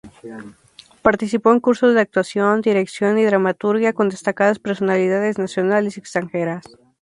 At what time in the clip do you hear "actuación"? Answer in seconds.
2.01-2.61